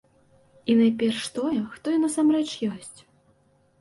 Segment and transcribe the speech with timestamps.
[0.73, 2.99] І найперш тое, хто ён насамрэч ёсць.